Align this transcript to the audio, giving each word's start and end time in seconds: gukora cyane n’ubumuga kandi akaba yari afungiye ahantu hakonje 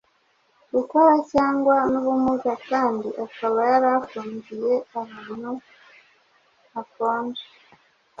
gukora 0.75 1.15
cyane 1.31 1.69
n’ubumuga 1.91 2.51
kandi 2.69 3.07
akaba 3.25 3.57
yari 3.71 3.87
afungiye 3.99 4.73
ahantu 5.01 5.51
hakonje 6.71 7.45